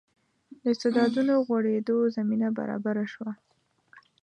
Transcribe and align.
د 0.61 0.63
استعدادونو 0.73 1.33
غوړېدو 1.47 1.97
زمینه 2.15 2.47
برابره 2.57 3.05
شوه. 3.13 3.31